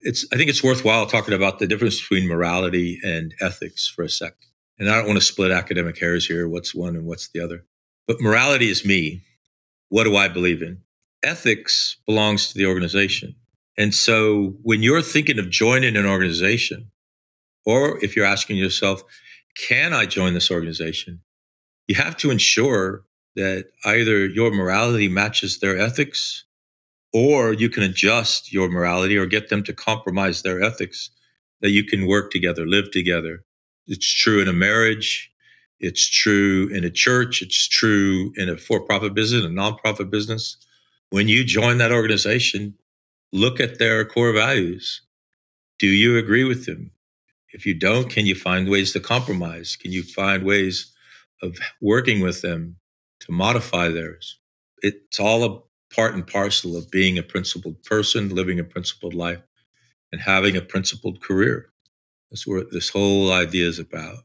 It's 0.01 0.25
I 0.31 0.35
think 0.35 0.49
it's 0.49 0.63
worthwhile 0.63 1.05
talking 1.05 1.33
about 1.33 1.59
the 1.59 1.67
difference 1.67 1.99
between 1.99 2.27
morality 2.27 2.99
and 3.03 3.33
ethics 3.39 3.87
for 3.87 4.03
a 4.03 4.09
sec. 4.09 4.33
And 4.81 4.89
I 4.89 4.95
don't 4.95 5.05
want 5.05 5.19
to 5.19 5.23
split 5.23 5.51
academic 5.51 5.99
hairs 5.99 6.25
here, 6.25 6.47
what's 6.47 6.73
one 6.73 6.95
and 6.95 7.05
what's 7.05 7.29
the 7.29 7.39
other. 7.39 7.65
But 8.07 8.19
morality 8.19 8.67
is 8.67 8.83
me. 8.83 9.21
What 9.89 10.05
do 10.05 10.17
I 10.17 10.27
believe 10.27 10.63
in? 10.63 10.79
Ethics 11.21 11.97
belongs 12.07 12.47
to 12.47 12.57
the 12.57 12.65
organization. 12.65 13.35
And 13.77 13.93
so 13.93 14.55
when 14.63 14.81
you're 14.81 15.03
thinking 15.03 15.37
of 15.37 15.51
joining 15.51 15.95
an 15.95 16.07
organization, 16.07 16.89
or 17.63 18.03
if 18.03 18.15
you're 18.15 18.25
asking 18.25 18.57
yourself, 18.57 19.03
can 19.55 19.93
I 19.93 20.07
join 20.07 20.33
this 20.33 20.49
organization? 20.49 21.21
You 21.87 21.93
have 21.93 22.17
to 22.17 22.31
ensure 22.31 23.03
that 23.35 23.67
either 23.85 24.25
your 24.25 24.49
morality 24.49 25.07
matches 25.07 25.59
their 25.59 25.77
ethics 25.77 26.45
or 27.13 27.53
you 27.53 27.69
can 27.69 27.83
adjust 27.83 28.51
your 28.51 28.67
morality 28.67 29.15
or 29.15 29.27
get 29.27 29.49
them 29.49 29.61
to 29.65 29.73
compromise 29.73 30.41
their 30.41 30.59
ethics 30.59 31.11
that 31.61 31.69
you 31.69 31.83
can 31.83 32.07
work 32.07 32.31
together, 32.31 32.65
live 32.65 32.89
together. 32.89 33.43
It's 33.91 34.09
true 34.09 34.41
in 34.41 34.47
a 34.47 34.53
marriage. 34.53 35.29
It's 35.81 36.07
true 36.07 36.69
in 36.69 36.85
a 36.85 36.89
church. 36.89 37.41
It's 37.41 37.67
true 37.67 38.31
in 38.37 38.47
a 38.47 38.55
for 38.55 38.79
profit 38.79 39.13
business, 39.13 39.43
a 39.43 39.49
nonprofit 39.49 40.09
business. 40.09 40.55
When 41.09 41.27
you 41.27 41.43
join 41.43 41.77
that 41.79 41.91
organization, 41.91 42.75
look 43.33 43.59
at 43.59 43.79
their 43.79 44.05
core 44.05 44.31
values. 44.31 45.01
Do 45.77 45.87
you 45.87 46.17
agree 46.17 46.45
with 46.45 46.65
them? 46.65 46.91
If 47.51 47.65
you 47.65 47.73
don't, 47.73 48.09
can 48.09 48.25
you 48.25 48.33
find 48.33 48.69
ways 48.69 48.93
to 48.93 49.01
compromise? 49.01 49.75
Can 49.75 49.91
you 49.91 50.03
find 50.03 50.45
ways 50.45 50.93
of 51.41 51.57
working 51.81 52.21
with 52.21 52.41
them 52.41 52.77
to 53.21 53.33
modify 53.33 53.89
theirs? 53.89 54.39
It's 54.81 55.19
all 55.19 55.43
a 55.43 55.59
part 55.93 56.15
and 56.15 56.25
parcel 56.25 56.77
of 56.77 56.89
being 56.89 57.17
a 57.17 57.23
principled 57.23 57.83
person, 57.83 58.29
living 58.29 58.57
a 58.57 58.63
principled 58.63 59.13
life, 59.13 59.41
and 60.13 60.21
having 60.21 60.55
a 60.55 60.61
principled 60.61 61.21
career. 61.21 61.70
That's 62.31 62.47
what 62.47 62.71
this 62.71 62.89
whole 62.89 63.31
idea 63.31 63.67
is 63.67 63.77
about. 63.77 64.19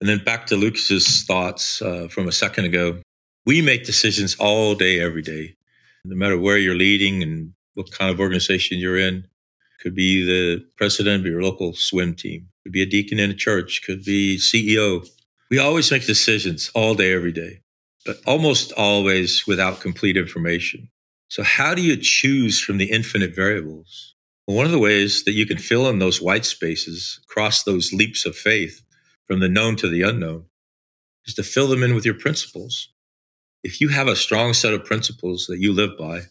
And 0.00 0.08
then 0.08 0.24
back 0.24 0.46
to 0.46 0.56
Lucas's 0.56 1.24
thoughts 1.24 1.82
uh, 1.82 2.08
from 2.08 2.26
a 2.26 2.32
second 2.32 2.64
ago. 2.64 3.02
We 3.44 3.60
make 3.60 3.84
decisions 3.84 4.34
all 4.36 4.74
day, 4.74 4.98
every 5.00 5.22
day, 5.22 5.56
no 6.04 6.16
matter 6.16 6.38
where 6.38 6.56
you're 6.56 6.74
leading 6.74 7.22
and 7.22 7.52
what 7.74 7.90
kind 7.90 8.10
of 8.10 8.18
organization 8.18 8.78
you're 8.78 8.98
in. 8.98 9.26
Could 9.80 9.94
be 9.94 10.24
the 10.24 10.64
president 10.76 11.20
of 11.20 11.30
your 11.30 11.42
local 11.42 11.74
swim 11.74 12.14
team. 12.14 12.48
Could 12.64 12.72
be 12.72 12.82
a 12.82 12.86
deacon 12.86 13.18
in 13.18 13.30
a 13.30 13.34
church. 13.34 13.82
Could 13.84 14.04
be 14.04 14.36
CEO. 14.36 15.08
We 15.50 15.58
always 15.58 15.90
make 15.90 16.06
decisions 16.06 16.70
all 16.74 16.94
day, 16.94 17.12
every 17.12 17.32
day, 17.32 17.60
but 18.04 18.18
almost 18.26 18.72
always 18.72 19.46
without 19.46 19.80
complete 19.80 20.16
information. 20.16 20.90
So 21.28 21.42
how 21.42 21.74
do 21.74 21.82
you 21.82 21.96
choose 21.96 22.60
from 22.60 22.78
the 22.78 22.90
infinite 22.90 23.34
variables? 23.34 24.09
One 24.50 24.66
of 24.66 24.72
the 24.72 24.80
ways 24.80 25.22
that 25.24 25.34
you 25.34 25.46
can 25.46 25.58
fill 25.58 25.88
in 25.88 26.00
those 26.00 26.20
white 26.20 26.44
spaces, 26.44 27.20
cross 27.28 27.62
those 27.62 27.92
leaps 27.92 28.26
of 28.26 28.34
faith 28.36 28.82
from 29.28 29.38
the 29.38 29.48
known 29.48 29.76
to 29.76 29.86
the 29.88 30.02
unknown, 30.02 30.46
is 31.24 31.34
to 31.34 31.44
fill 31.44 31.68
them 31.68 31.84
in 31.84 31.94
with 31.94 32.04
your 32.04 32.16
principles. 32.16 32.88
If 33.62 33.80
you 33.80 33.90
have 33.90 34.08
a 34.08 34.16
strong 34.16 34.52
set 34.52 34.74
of 34.74 34.84
principles 34.84 35.46
that 35.46 35.60
you 35.60 35.72
live 35.72 35.96
by, 35.96 36.22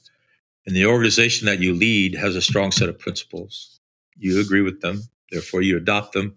and 0.65 0.75
the 0.75 0.85
organization 0.85 1.45
that 1.45 1.61
you 1.61 1.73
lead 1.73 2.13
has 2.15 2.35
a 2.35 2.41
strong 2.41 2.73
set 2.73 2.89
of 2.89 2.99
principles. 2.99 3.79
You 4.17 4.41
agree 4.41 4.61
with 4.61 4.81
them, 4.81 5.03
therefore 5.31 5.61
you 5.61 5.77
adopt 5.77 6.11
them, 6.11 6.35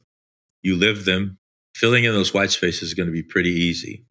you 0.63 0.77
live 0.77 1.05
them. 1.05 1.39
Filling 1.75 2.05
in 2.05 2.13
those 2.13 2.33
white 2.33 2.53
spaces 2.53 2.83
is 2.83 2.95
going 2.95 3.09
to 3.09 3.13
be 3.13 3.25
pretty 3.25 3.51
easy. 3.51 4.05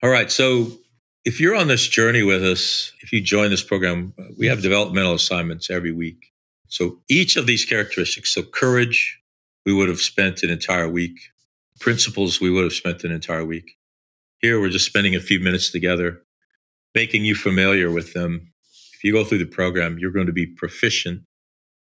All 0.00 0.10
right, 0.10 0.30
so 0.30 0.78
if 1.24 1.40
you're 1.40 1.56
on 1.56 1.66
this 1.66 1.88
journey 1.88 2.22
with 2.22 2.44
us, 2.44 2.92
if 3.00 3.12
you 3.12 3.20
join 3.20 3.50
this 3.50 3.64
program, 3.64 4.14
we 4.38 4.46
have 4.46 4.62
developmental 4.62 5.14
assignments 5.14 5.70
every 5.70 5.90
week. 5.90 6.29
So 6.70 7.02
each 7.10 7.36
of 7.36 7.46
these 7.46 7.66
characteristics, 7.66 8.32
so 8.32 8.42
courage, 8.42 9.20
we 9.66 9.74
would 9.74 9.88
have 9.90 10.00
spent 10.00 10.42
an 10.42 10.48
entire 10.48 10.88
week. 10.88 11.18
Principles, 11.78 12.40
we 12.40 12.50
would 12.50 12.64
have 12.64 12.72
spent 12.72 13.04
an 13.04 13.12
entire 13.12 13.44
week. 13.44 13.76
Here, 14.38 14.58
we're 14.58 14.70
just 14.70 14.86
spending 14.86 15.14
a 15.14 15.20
few 15.20 15.38
minutes 15.38 15.70
together, 15.70 16.22
making 16.94 17.26
you 17.26 17.34
familiar 17.34 17.90
with 17.90 18.14
them 18.14 18.50
if 19.00 19.04
you 19.04 19.14
go 19.14 19.24
through 19.24 19.38
the 19.38 19.46
program, 19.46 19.98
you're 19.98 20.10
going 20.10 20.26
to 20.26 20.32
be 20.32 20.44
proficient 20.44 21.22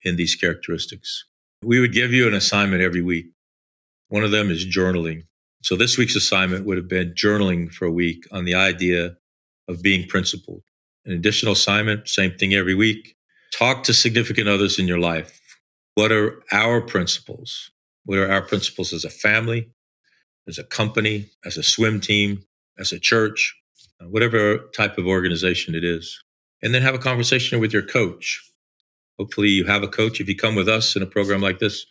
in 0.02 0.14
these 0.14 0.36
characteristics. 0.36 1.24
We 1.64 1.80
would 1.80 1.92
give 1.92 2.12
you 2.12 2.28
an 2.28 2.34
assignment 2.34 2.80
every 2.80 3.02
week. 3.02 3.26
One 4.06 4.22
of 4.22 4.30
them 4.30 4.52
is 4.52 4.64
journaling. 4.64 5.24
So 5.64 5.74
this 5.74 5.98
week's 5.98 6.14
assignment 6.14 6.64
would 6.64 6.76
have 6.76 6.86
been 6.86 7.14
journaling 7.14 7.72
for 7.72 7.86
a 7.86 7.90
week 7.90 8.22
on 8.30 8.44
the 8.44 8.54
idea 8.54 9.16
of 9.66 9.82
being 9.82 10.06
principled. 10.06 10.62
An 11.06 11.12
additional 11.12 11.54
assignment, 11.54 12.06
same 12.06 12.38
thing 12.38 12.54
every 12.54 12.76
week. 12.76 13.16
Talk 13.52 13.84
to 13.84 13.94
significant 13.94 14.48
others 14.48 14.78
in 14.78 14.88
your 14.88 14.98
life. 14.98 15.40
What 15.94 16.12
are 16.12 16.42
our 16.52 16.80
principles? 16.80 17.70
What 18.04 18.18
are 18.18 18.30
our 18.30 18.42
principles 18.42 18.92
as 18.92 19.04
a 19.04 19.10
family, 19.10 19.70
as 20.46 20.58
a 20.58 20.64
company, 20.64 21.30
as 21.44 21.56
a 21.56 21.62
swim 21.62 22.00
team, 22.00 22.44
as 22.78 22.92
a 22.92 22.98
church, 23.00 23.56
uh, 24.00 24.06
whatever 24.06 24.58
type 24.76 24.98
of 24.98 25.06
organization 25.06 25.74
it 25.74 25.84
is? 25.84 26.22
and 26.62 26.74
then 26.74 26.82
have 26.82 26.94
a 26.94 26.98
conversation 26.98 27.60
with 27.60 27.72
your 27.72 27.82
coach. 27.82 28.44
Hopefully, 29.18 29.48
you 29.48 29.64
have 29.64 29.82
a 29.82 29.88
coach. 29.88 30.20
If 30.20 30.28
you 30.28 30.36
come 30.36 30.54
with 30.54 30.68
us 30.68 30.96
in 30.96 31.02
a 31.02 31.06
program 31.06 31.40
like 31.40 31.58
this, 31.58 31.86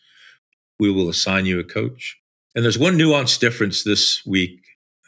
we 0.80 0.92
will 0.92 1.10
assign 1.10 1.46
you 1.46 1.60
a 1.60 1.64
coach. 1.64 2.18
And 2.56 2.64
there's 2.64 2.78
one 2.78 2.98
nuance 2.98 3.38
difference 3.38 3.84
this 3.84 4.26
week. 4.26 4.60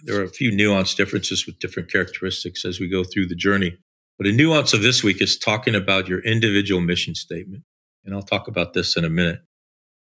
There 0.03 0.19
are 0.19 0.23
a 0.23 0.29
few 0.29 0.51
nuance 0.51 0.95
differences 0.95 1.45
with 1.45 1.59
different 1.59 1.91
characteristics 1.91 2.65
as 2.65 2.79
we 2.79 2.87
go 2.87 3.03
through 3.03 3.27
the 3.27 3.35
journey. 3.35 3.77
But 4.19 4.27
a 4.27 4.33
nuance 4.33 4.73
of 4.73 4.81
this 4.81 5.01
week 5.01 5.21
is 5.21 5.39
talking 5.39 5.75
about 5.75 6.09
your 6.09 6.19
individual 6.19 6.81
mission 6.81 7.15
statement. 7.15 7.63
And 8.03 8.13
I'll 8.13 8.21
talk 8.21 8.49
about 8.49 8.73
this 8.73 8.97
in 8.97 9.05
a 9.05 9.09
minute. 9.09 9.39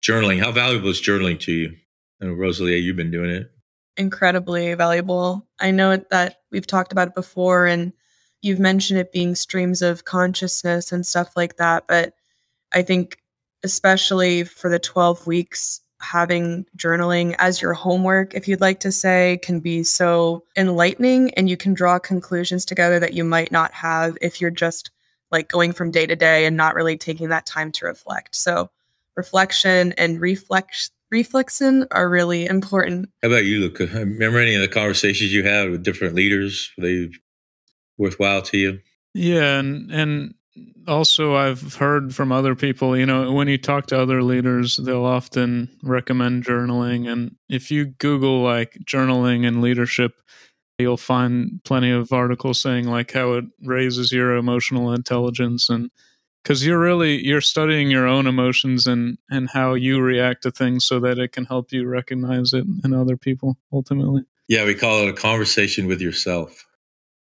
Journaling. 0.02 0.40
How 0.40 0.50
valuable 0.50 0.88
is 0.88 1.02
journaling 1.02 1.38
to 1.40 1.52
you? 1.52 1.76
And 2.18 2.38
Rosalie, 2.38 2.78
you've 2.78 2.96
been 2.96 3.10
doing 3.10 3.28
it. 3.28 3.50
Incredibly 3.98 4.72
valuable. 4.72 5.46
I 5.60 5.70
know 5.70 5.98
that 6.10 6.36
we've 6.50 6.66
talked 6.66 6.92
about 6.92 7.08
it 7.08 7.14
before 7.14 7.66
and 7.66 7.92
you've 8.40 8.58
mentioned 8.58 8.98
it 8.98 9.12
being 9.12 9.34
streams 9.34 9.82
of 9.82 10.06
consciousness 10.06 10.92
and 10.92 11.06
stuff 11.06 11.32
like 11.36 11.56
that. 11.56 11.84
But 11.86 12.14
I 12.72 12.80
think, 12.80 13.18
especially 13.64 14.44
for 14.44 14.70
the 14.70 14.78
12 14.78 15.26
weeks, 15.26 15.80
having 16.00 16.66
journaling 16.76 17.34
as 17.38 17.60
your 17.60 17.72
homework, 17.72 18.34
if 18.34 18.46
you'd 18.46 18.60
like 18.60 18.80
to 18.80 18.92
say, 18.92 19.38
can 19.42 19.60
be 19.60 19.82
so 19.82 20.44
enlightening 20.56 21.32
and 21.34 21.48
you 21.48 21.56
can 21.56 21.74
draw 21.74 21.98
conclusions 21.98 22.64
together 22.64 22.98
that 23.00 23.14
you 23.14 23.24
might 23.24 23.50
not 23.50 23.72
have 23.72 24.16
if 24.20 24.40
you're 24.40 24.50
just 24.50 24.90
like 25.32 25.48
going 25.48 25.72
from 25.72 25.90
day 25.90 26.06
to 26.06 26.16
day 26.16 26.46
and 26.46 26.56
not 26.56 26.74
really 26.74 26.96
taking 26.96 27.28
that 27.28 27.46
time 27.46 27.72
to 27.72 27.86
reflect. 27.86 28.34
So, 28.34 28.70
reflection 29.16 29.92
and 29.92 30.20
reflex 30.20 30.90
reflexin 31.12 31.86
are 31.90 32.08
really 32.08 32.46
important. 32.46 33.08
How 33.22 33.28
about 33.28 33.44
you, 33.44 33.60
Luca? 33.60 33.86
Remember 33.86 34.38
any 34.38 34.54
of 34.54 34.60
the 34.60 34.68
conversations 34.68 35.32
you 35.32 35.44
had 35.44 35.70
with 35.70 35.82
different 35.82 36.14
leaders? 36.14 36.70
Were 36.76 36.84
they 36.84 37.10
worthwhile 37.96 38.42
to 38.42 38.58
you? 38.58 38.80
Yeah, 39.14 39.58
and 39.58 39.90
and 39.90 40.34
also 40.86 41.34
I've 41.34 41.74
heard 41.74 42.14
from 42.14 42.32
other 42.32 42.54
people, 42.54 42.96
you 42.96 43.06
know, 43.06 43.32
when 43.32 43.48
you 43.48 43.58
talk 43.58 43.86
to 43.86 44.00
other 44.00 44.22
leaders, 44.22 44.76
they'll 44.76 45.04
often 45.04 45.68
recommend 45.82 46.44
journaling. 46.44 47.10
And 47.10 47.36
if 47.48 47.70
you 47.70 47.86
google 47.86 48.42
like 48.42 48.78
journaling 48.84 49.46
and 49.46 49.60
leadership, 49.60 50.20
you'll 50.78 50.96
find 50.96 51.60
plenty 51.64 51.90
of 51.90 52.12
articles 52.12 52.60
saying 52.60 52.86
like 52.86 53.12
how 53.12 53.32
it 53.34 53.44
raises 53.62 54.12
your 54.12 54.36
emotional 54.36 54.92
intelligence. 54.92 55.68
And 55.68 55.90
because 56.42 56.64
you're 56.64 56.78
really 56.78 57.24
you're 57.24 57.40
studying 57.40 57.90
your 57.90 58.06
own 58.06 58.26
emotions 58.26 58.86
and 58.86 59.18
and 59.30 59.50
how 59.50 59.74
you 59.74 60.00
react 60.00 60.42
to 60.42 60.50
things 60.50 60.84
so 60.84 61.00
that 61.00 61.18
it 61.18 61.32
can 61.32 61.44
help 61.44 61.72
you 61.72 61.86
recognize 61.88 62.52
it 62.52 62.64
in 62.84 62.94
other 62.94 63.16
people 63.16 63.56
ultimately. 63.72 64.22
Yeah 64.48 64.64
we 64.64 64.74
call 64.74 65.02
it 65.02 65.08
a 65.08 65.12
conversation 65.12 65.86
with 65.86 66.00
yourself 66.00 66.64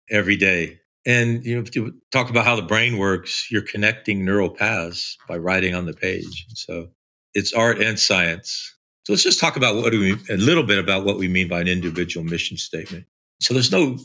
every 0.09 0.35
day. 0.35 0.79
And 1.05 1.45
you 1.45 1.55
know, 1.55 1.65
you 1.74 1.93
talk 2.12 2.29
about 2.29 2.45
how 2.45 2.55
the 2.55 2.62
brain 2.62 2.98
works, 2.98 3.48
you're 3.51 3.62
connecting 3.62 4.24
neural 4.24 4.50
paths 4.50 5.17
by 5.27 5.38
writing 5.38 5.75
on 5.75 5.86
the 5.86 5.93
page. 5.93 6.45
So 6.55 6.88
it's 7.33 7.53
art 7.53 7.81
and 7.81 8.00
science. 8.00 8.74
So 9.05 9.13
let's 9.13 9.24
just 9.24 9.39
talk 9.39 9.57
about 9.57 9.75
what 9.75 9.91
do 9.91 10.00
we 10.00 10.13
a 10.33 10.38
little 10.38 10.63
bit 10.63 10.79
about 10.79 11.03
what 11.03 11.17
we 11.17 11.27
mean 11.27 11.50
by 11.50 11.60
an 11.60 11.67
individual 11.67 12.25
mission 12.25 12.55
statement. 12.57 13.05
So 13.41 13.53
there's 13.53 13.72
no 13.72 13.98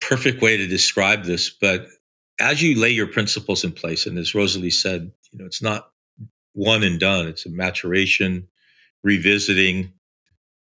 perfect 0.00 0.42
way 0.42 0.56
to 0.56 0.66
describe 0.66 1.24
this, 1.24 1.50
but 1.50 1.86
as 2.40 2.62
you 2.62 2.78
lay 2.78 2.90
your 2.90 3.06
principles 3.06 3.64
in 3.64 3.72
place, 3.72 4.06
and 4.06 4.18
as 4.18 4.34
Rosalie 4.34 4.70
said, 4.70 5.10
you 5.32 5.38
know, 5.38 5.44
it's 5.44 5.62
not 5.62 5.90
one 6.54 6.82
and 6.82 7.00
done, 7.00 7.26
it's 7.26 7.46
a 7.46 7.50
maturation, 7.50 8.46
revisiting. 9.02 9.92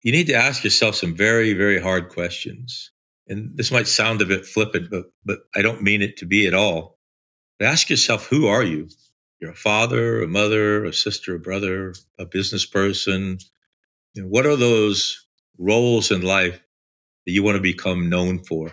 You 0.03 0.13
need 0.13 0.27
to 0.29 0.35
ask 0.35 0.65
yourself 0.65 0.95
some 0.95 1.15
very, 1.15 1.53
very 1.53 1.81
hard 1.81 2.09
questions. 2.09 2.91
And 3.31 3.57
this 3.57 3.73
might 3.73 3.89
sound 3.89 4.21
a 4.21 4.27
bit 4.27 4.45
flippant, 4.47 4.91
but 4.91 5.07
but 5.25 5.41
I 5.57 5.63
don't 5.63 5.83
mean 5.83 6.03
it 6.03 6.19
to 6.19 6.27
be 6.27 6.49
at 6.49 6.55
all. 6.55 6.99
But 7.59 7.69
ask 7.69 7.89
yourself, 7.91 8.27
who 8.27 8.49
are 8.49 8.65
you? 8.65 8.89
You're 9.41 9.53
a 9.53 9.57
father, 9.57 10.23
a 10.23 10.29
mother, 10.29 10.85
a 10.85 10.93
sister, 10.93 11.37
a 11.37 11.41
brother, 11.41 11.95
a 12.19 12.27
business 12.27 12.67
person. 12.67 13.39
You 14.15 14.23
know, 14.23 14.29
what 14.29 14.47
are 14.47 14.57
those 14.57 15.27
roles 15.59 16.11
in 16.11 16.23
life 16.23 16.61
that 17.27 17.33
you 17.33 17.43
want 17.43 17.57
to 17.57 17.63
become 17.63 18.11
known 18.11 18.45
for 18.45 18.73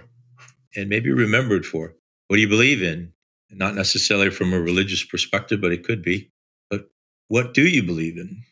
and 0.75 0.89
maybe 0.89 1.11
remembered 1.11 1.65
for? 1.65 1.95
What 2.27 2.37
do 2.37 2.41
you 2.41 2.49
believe 2.49 2.83
in? 2.83 3.13
Not 3.51 3.75
necessarily 3.75 4.31
from 4.31 4.53
a 4.53 4.59
religious 4.59 5.03
perspective, 5.05 5.61
but 5.61 5.71
it 5.71 5.85
could 5.85 6.01
be. 6.01 6.31
But 6.69 6.89
what 7.29 7.53
do 7.53 7.67
you 7.67 7.83
believe 7.83 8.17
in? 8.17 8.43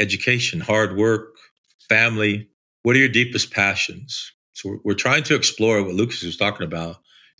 Education, 0.00 0.60
hard 0.60 0.96
work, 0.96 1.36
family. 1.88 2.48
What 2.82 2.96
are 2.96 3.00
your 3.00 3.08
deepest 3.08 3.52
passions? 3.52 4.32
So 4.54 4.78
we're, 4.84 4.94
trying 4.94 5.24
to 5.24 5.34
explore 5.34 5.82
what 5.82 5.94
Lucas 5.94 6.22
was 6.22 6.36
talking 6.36 6.64
about, 6.64 6.96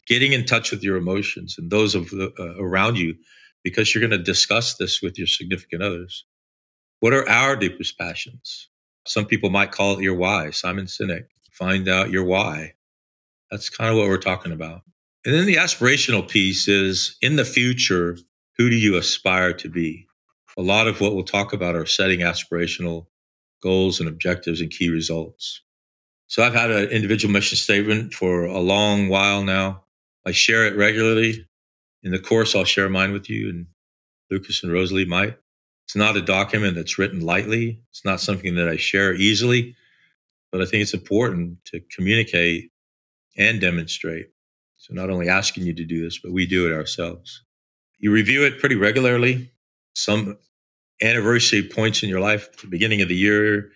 getting 0.07 0.33
in 0.33 0.45
touch 0.45 0.71
with 0.71 0.83
your 0.83 0.97
emotions 0.97 1.57
and 1.57 1.71
those 1.71 1.95
of 1.95 2.11
the, 2.11 2.33
uh, 2.39 2.63
around 2.63 2.99
you, 2.99 3.15
because 3.63 3.95
you're 3.95 4.07
going 4.07 4.19
to 4.19 4.19
discuss 4.19 4.75
this 4.75 5.01
with 5.01 5.17
your 5.17 5.27
significant 5.27 5.83
others. 5.83 6.27
What 7.01 7.13
are 7.13 7.29
our 7.29 7.57
deepest 7.57 7.99
passions? 7.99 8.69
Some 9.07 9.27
people 9.27 9.51
might 9.51 9.71
call 9.71 9.97
it 9.97 10.03
your 10.03 10.15
why. 10.15 10.51
Simon 10.51 10.87
Sinek, 10.87 11.27
find 11.53 11.89
out 11.89 12.11
your 12.11 12.25
why. 12.25 12.75
That's 13.51 13.71
kind 13.71 13.91
of 13.91 13.97
what 13.97 14.09
we're 14.09 14.19
talking 14.19 14.53
about. 14.53 14.83
And 15.25 15.35
then 15.35 15.47
the 15.47 15.57
aspirational 15.57 16.29
piece 16.29 16.69
is 16.69 17.17
in 17.23 17.37
the 17.37 17.45
future, 17.45 18.19
who 18.59 18.69
do 18.69 18.77
you 18.77 18.97
aspire 18.97 19.53
to 19.55 19.69
be? 19.69 20.07
A 20.57 20.63
lot 20.63 20.89
of 20.89 21.01
what 21.01 21.15
we'll 21.15 21.25
talk 21.25 21.53
about 21.53 21.77
are 21.77 21.87
setting 21.87 22.21
aspirational 22.21 23.07
goals 23.63 24.01
and 24.01 24.09
objectives 24.09 24.61
and 24.61 24.71
key 24.71 24.89
results. 24.89 25.63
So 26.27 26.43
I've 26.43 26.55
had 26.55 26.71
an 26.71 26.89
individual 26.89 27.33
mission 27.33 27.57
statement 27.57 28.15
for 28.15 28.45
a 28.45 28.61
long 28.61 29.09
while 29.09 29.45
now. 29.45 29.85
I 30.27 30.33
share 30.33 30.67
it 30.67 30.77
regularly. 30.77 31.47
In 32.03 32.13
the 32.13 32.19
course, 32.19 32.55
I'll 32.55 32.65
share 32.65 32.89
mine 32.89 33.13
with 33.13 33.31
you, 33.31 33.49
and 33.49 33.67
Lucas 34.31 34.63
and 34.63 34.73
Rosalie 34.73 35.05
might. 35.05 35.37
It's 35.87 35.97
not 35.97 36.17
a 36.17 36.23
document 36.23 36.77
that's 36.77 36.99
written 36.99 37.21
lightly. 37.21 37.81
It's 37.91 38.05
not 38.05 38.21
something 38.21 38.55
that 38.55 38.69
I 38.69 38.77
share 38.77 39.15
easily, 39.15 39.77
but 40.51 40.63
I 40.63 40.65
think 40.65 40.83
it's 40.83 40.95
important 40.95 41.65
to 41.67 41.81
communicate 41.95 42.71
and 43.37 43.61
demonstrate. 43.61 44.29
So 44.77 44.95
not 44.95 45.11
only 45.11 45.29
asking 45.29 45.65
you 45.65 45.75
to 45.75 45.85
do 45.85 46.03
this, 46.03 46.19
but 46.19 46.33
we 46.33 46.47
do 46.47 46.67
it 46.67 46.75
ourselves. 46.75 47.43
You 47.99 48.13
review 48.13 48.45
it 48.45 48.61
pretty 48.61 48.77
regularly. 48.77 49.51
Some 49.95 50.39
anniversary 51.03 51.63
points 51.63 52.03
in 52.03 52.09
your 52.09 52.21
life, 52.21 52.61
the 52.61 52.67
beginning 52.67 53.03
of 53.03 53.09
the 53.09 53.17
year, 53.17 53.71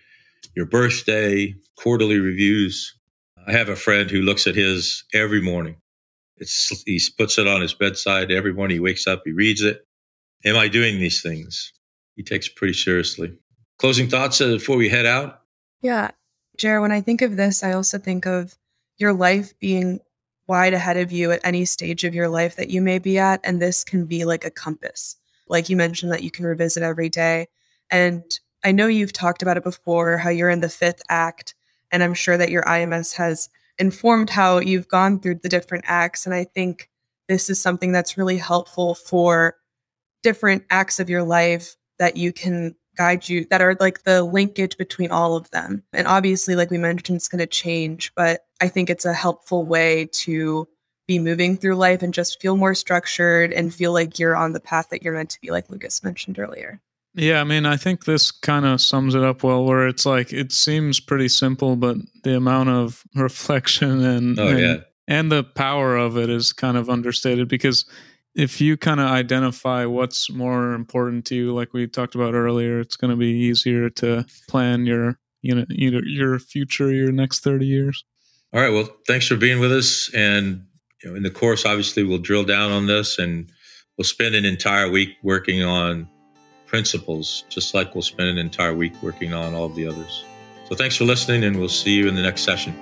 your 0.55 0.65
birthday, 0.65 1.55
quarterly 1.77 2.19
reviews. 2.19 2.95
I 3.47 3.51
have 3.51 3.69
a 3.69 3.75
friend 3.75 4.09
who 4.09 4.21
looks 4.21 4.47
at 4.47 4.55
his 4.55 5.03
every 5.13 5.41
morning. 5.41 5.77
It's, 6.37 6.83
he 6.83 7.01
puts 7.17 7.37
it 7.37 7.47
on 7.47 7.61
his 7.61 7.73
bedside 7.73 8.31
every 8.31 8.53
morning. 8.53 8.75
He 8.75 8.81
wakes 8.81 9.07
up, 9.07 9.21
he 9.25 9.31
reads 9.31 9.61
it. 9.61 9.85
Am 10.45 10.55
I 10.55 10.67
doing 10.67 10.99
these 10.99 11.21
things? 11.21 11.73
He 12.15 12.23
takes 12.23 12.47
pretty 12.47 12.73
seriously. 12.73 13.33
Closing 13.77 14.09
thoughts 14.09 14.41
uh, 14.41 14.47
before 14.47 14.77
we 14.77 14.89
head 14.89 15.05
out? 15.05 15.41
Yeah. 15.81 16.11
Jared, 16.57 16.81
when 16.81 16.91
I 16.91 17.01
think 17.01 17.21
of 17.21 17.37
this, 17.37 17.63
I 17.63 17.73
also 17.73 17.97
think 17.97 18.25
of 18.25 18.57
your 18.97 19.13
life 19.13 19.57
being 19.59 19.99
wide 20.47 20.73
ahead 20.73 20.97
of 20.97 21.11
you 21.11 21.31
at 21.31 21.41
any 21.43 21.63
stage 21.63 22.03
of 22.03 22.13
your 22.13 22.27
life 22.27 22.55
that 22.57 22.69
you 22.69 22.81
may 22.81 22.99
be 22.99 23.17
at. 23.17 23.39
And 23.43 23.61
this 23.61 23.83
can 23.83 24.05
be 24.05 24.25
like 24.25 24.43
a 24.43 24.51
compass. 24.51 25.15
Like 25.47 25.69
you 25.69 25.77
mentioned, 25.77 26.11
that 26.11 26.23
you 26.23 26.31
can 26.31 26.45
revisit 26.45 26.83
every 26.83 27.09
day. 27.09 27.47
And 27.89 28.23
I 28.63 28.71
know 28.71 28.87
you've 28.87 29.13
talked 29.13 29.41
about 29.41 29.57
it 29.57 29.63
before, 29.63 30.17
how 30.17 30.29
you're 30.29 30.49
in 30.49 30.61
the 30.61 30.69
fifth 30.69 31.01
act. 31.09 31.55
And 31.91 32.03
I'm 32.03 32.13
sure 32.13 32.37
that 32.37 32.51
your 32.51 32.63
IMS 32.63 33.13
has 33.15 33.49
informed 33.77 34.29
how 34.29 34.59
you've 34.59 34.87
gone 34.87 35.19
through 35.19 35.35
the 35.35 35.49
different 35.49 35.85
acts. 35.87 36.25
And 36.25 36.35
I 36.35 36.43
think 36.43 36.89
this 37.27 37.49
is 37.49 37.61
something 37.61 37.91
that's 37.91 38.17
really 38.17 38.37
helpful 38.37 38.95
for 38.95 39.55
different 40.23 40.65
acts 40.69 40.99
of 40.99 41.09
your 41.09 41.23
life 41.23 41.75
that 41.97 42.17
you 42.17 42.33
can 42.33 42.75
guide 42.97 43.29
you 43.29 43.45
that 43.49 43.61
are 43.61 43.77
like 43.79 44.03
the 44.03 44.23
linkage 44.23 44.77
between 44.77 45.09
all 45.11 45.37
of 45.37 45.49
them. 45.51 45.83
And 45.93 46.05
obviously, 46.05 46.55
like 46.55 46.69
we 46.69 46.77
mentioned, 46.77 47.15
it's 47.15 47.29
going 47.29 47.39
to 47.39 47.47
change, 47.47 48.13
but 48.15 48.41
I 48.59 48.67
think 48.67 48.89
it's 48.89 49.05
a 49.05 49.13
helpful 49.13 49.63
way 49.63 50.09
to 50.11 50.67
be 51.07 51.17
moving 51.17 51.55
through 51.55 51.75
life 51.75 52.03
and 52.03 52.13
just 52.13 52.41
feel 52.41 52.57
more 52.57 52.75
structured 52.75 53.53
and 53.53 53.73
feel 53.73 53.93
like 53.93 54.19
you're 54.19 54.35
on 54.35 54.51
the 54.51 54.59
path 54.59 54.89
that 54.89 55.01
you're 55.01 55.13
meant 55.13 55.29
to 55.31 55.41
be, 55.41 55.49
like 55.49 55.69
Lucas 55.69 56.03
mentioned 56.03 56.37
earlier. 56.37 56.81
Yeah, 57.15 57.41
I 57.41 57.43
mean, 57.43 57.65
I 57.65 57.75
think 57.75 58.05
this 58.05 58.31
kind 58.31 58.65
of 58.65 58.79
sums 58.79 59.15
it 59.15 59.23
up 59.23 59.43
well, 59.43 59.65
where 59.65 59.87
it's 59.87 60.05
like 60.05 60.31
it 60.31 60.51
seems 60.51 60.99
pretty 60.99 61.27
simple, 61.27 61.75
but 61.75 61.97
the 62.23 62.35
amount 62.35 62.69
of 62.69 63.03
reflection 63.15 64.03
and 64.03 64.39
oh, 64.39 64.47
and, 64.47 64.59
yeah. 64.59 64.75
and 65.07 65.31
the 65.31 65.43
power 65.43 65.97
of 65.97 66.17
it 66.17 66.29
is 66.29 66.53
kind 66.53 66.77
of 66.77 66.89
understated 66.89 67.47
because 67.47 67.85
if 68.35 68.61
you 68.61 68.77
kind 68.77 68.99
of 68.99 69.07
identify 69.07 69.85
what's 69.85 70.29
more 70.29 70.73
important 70.73 71.25
to 71.25 71.35
you, 71.35 71.53
like 71.53 71.73
we 71.73 71.87
talked 71.87 72.15
about 72.15 72.35
earlier, 72.35 72.79
it's 72.79 72.95
going 72.95 73.11
to 73.11 73.17
be 73.17 73.31
easier 73.31 73.89
to 73.89 74.25
plan 74.47 74.85
your 74.85 75.19
you 75.41 75.55
know 75.55 75.65
either 75.71 76.01
your 76.05 76.37
future, 76.37 76.93
your 76.93 77.11
next 77.11 77.39
thirty 77.39 77.65
years. 77.65 78.03
All 78.53 78.61
right. 78.61 78.71
Well, 78.71 78.89
thanks 79.07 79.27
for 79.27 79.35
being 79.35 79.59
with 79.59 79.71
us. 79.71 80.09
And 80.13 80.65
you 81.03 81.09
know, 81.09 81.15
in 81.15 81.23
the 81.23 81.31
course, 81.31 81.65
obviously, 81.65 82.03
we'll 82.03 82.17
drill 82.19 82.43
down 82.43 82.71
on 82.71 82.85
this, 82.85 83.17
and 83.17 83.51
we'll 83.97 84.05
spend 84.05 84.35
an 84.35 84.45
entire 84.45 84.89
week 84.89 85.09
working 85.23 85.63
on 85.63 86.07
principles, 86.69 87.43
just 87.49 87.73
like 87.73 87.95
we'll 87.95 88.01
spend 88.01 88.29
an 88.29 88.37
entire 88.37 88.73
week 88.73 88.93
working 89.01 89.33
on 89.33 89.53
all 89.53 89.65
of 89.65 89.75
the 89.75 89.87
others. 89.87 90.23
So, 90.67 90.75
thanks 90.75 90.95
for 90.95 91.03
listening, 91.03 91.43
and 91.43 91.59
we'll 91.59 91.67
see 91.67 91.93
you 91.95 92.07
in 92.07 92.15
the 92.15 92.21
next 92.21 92.43
session. 92.43 92.79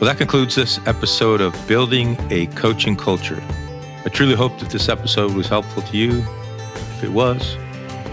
Well, 0.00 0.10
that 0.12 0.16
concludes 0.16 0.54
this 0.54 0.78
episode 0.86 1.40
of 1.40 1.54
Building 1.66 2.16
a 2.30 2.46
Coaching 2.48 2.96
Culture. 2.96 3.42
I 4.04 4.10
truly 4.10 4.34
hope 4.34 4.58
that 4.60 4.70
this 4.70 4.88
episode 4.88 5.34
was 5.34 5.48
helpful 5.48 5.82
to 5.82 5.96
you. 5.96 6.24
If 6.96 7.04
it 7.04 7.10
was, 7.10 7.56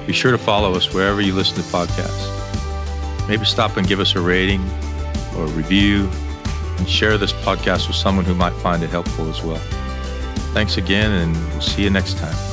be 0.08 0.13
sure 0.13 0.32
to 0.32 0.38
follow 0.38 0.74
us 0.74 0.94
wherever 0.94 1.22
you 1.22 1.34
listen 1.34 1.56
to 1.56 1.62
podcasts. 1.63 3.28
Maybe 3.28 3.46
stop 3.46 3.78
and 3.78 3.88
give 3.88 4.00
us 4.00 4.15
a 4.15 4.22
rating 4.22 4.62
or 5.36 5.46
a 5.46 5.50
review 5.50 6.10
and 6.78 6.89
share 6.89 7.17
this 7.17 7.34
podcast 7.34 7.88
with 7.88 7.96
someone 7.96 8.26
who 8.26 8.36
might 8.36 8.54
find 8.54 8.84
it 8.84 8.89
helpful 8.89 9.30
as 9.30 9.41
well. 9.44 9.62
Thanks 10.54 10.78
again, 10.78 11.12
and 11.12 11.36
we'll 11.52 11.62
see 11.62 11.84
you 11.84 11.89
next 11.89 12.17
time. 12.17 12.51